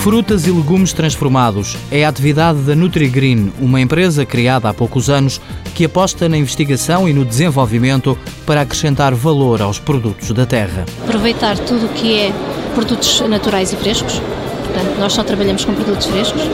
[0.00, 1.76] Frutas e legumes transformados.
[1.90, 5.38] É a atividade da NutriGreen, uma empresa criada há poucos anos
[5.74, 8.16] que aposta na investigação e no desenvolvimento
[8.46, 10.86] para acrescentar valor aos produtos da terra.
[11.04, 12.32] Aproveitar tudo o que é
[12.74, 14.22] produtos naturais e frescos,
[14.64, 16.44] portanto, nós só trabalhamos com produtos frescos,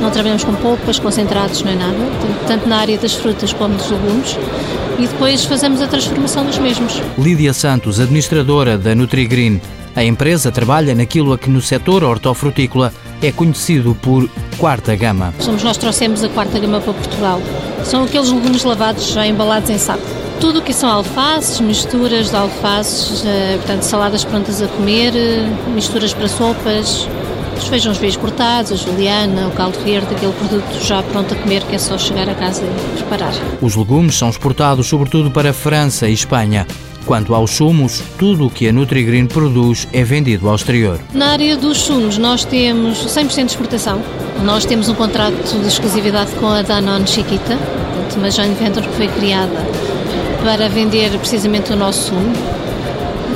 [0.00, 1.98] não trabalhamos com polpas, concentrados, não é nada,
[2.46, 4.38] tanto na área das frutas como dos legumes.
[5.00, 7.02] E depois fazemos a transformação dos mesmos.
[7.18, 9.60] Lídia Santos, administradora da NutriGreen,
[9.98, 15.34] a empresa trabalha naquilo a que no setor hortofrutícola é conhecido por quarta gama.
[15.40, 17.42] Somos nós trouxemos a quarta gama para Portugal.
[17.82, 20.04] São aqueles legumes lavados já embalados em saco.
[20.40, 25.48] Tudo o que são alfaces, misturas de alfaces, eh, portanto saladas prontas a comer, eh,
[25.74, 27.08] misturas para sopas,
[27.58, 31.64] os feijões verdes cortados, a juliana, o caldo verde, aquele produto já pronto a comer
[31.64, 33.32] que é só chegar a casa e preparar.
[33.60, 36.68] Os legumes são exportados sobretudo para França e Espanha.
[37.08, 41.00] Quanto aos sumos, tudo o que a NutriGreen produz é vendido ao exterior.
[41.14, 44.02] Na área dos sumos, nós temos 100% de exportação.
[44.44, 47.58] Nós temos um contrato de exclusividade com a Danone Chiquita,
[48.14, 49.56] uma joint venture que foi criada
[50.44, 52.30] para vender precisamente o nosso sumo.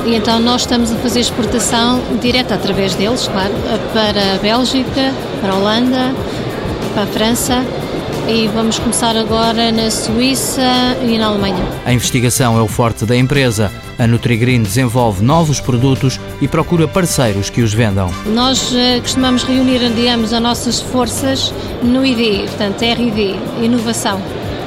[0.05, 3.55] E então nós estamos a fazer exportação direta através deles, claro,
[3.91, 5.11] para a Bélgica,
[5.41, 6.13] para a Holanda,
[6.93, 7.65] para a França
[8.27, 10.61] e vamos começar agora na Suíça
[11.01, 11.63] e na Alemanha.
[11.85, 13.71] A investigação é o forte da empresa.
[13.99, 18.09] A NutriGreen desenvolve novos produtos e procura parceiros que os vendam.
[18.25, 24.21] Nós uh, costumamos reunir, digamos, as nossas forças no ID, portanto, RD, inovação,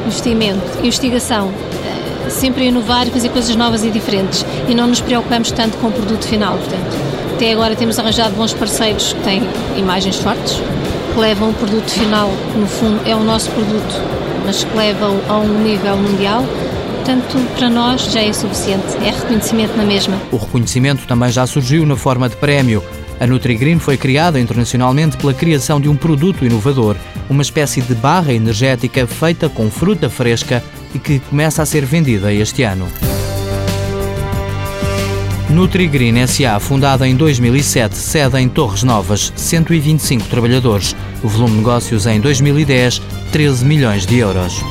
[0.07, 5.51] investimento, investigação, uh, sempre inovar e fazer coisas novas e diferentes e não nos preocupamos
[5.51, 7.17] tanto com o produto final, portanto.
[7.35, 9.43] Até agora temos arranjado bons parceiros que têm
[9.77, 10.59] imagens fortes,
[11.17, 14.03] que levam o produto final, no fundo é o nosso produto,
[14.45, 16.45] mas que levam a um nível mundial.
[16.97, 20.21] Portanto, para nós já é suficiente, é reconhecimento na mesma.
[20.31, 22.85] O reconhecimento também já surgiu na forma de prémio.
[23.19, 26.97] A NutriGreen foi criada internacionalmente pela criação de um produto inovador,
[27.31, 30.63] uma espécie de barra energética feita com fruta fresca
[30.95, 32.87] e que começa a ser vendida este ano.
[35.57, 40.95] NutriGreen SA, fundada em 2007, sede em Torres Novas, 125 trabalhadores.
[41.23, 43.01] O volume de negócios em 2010,
[43.33, 44.63] 13 milhões de euros.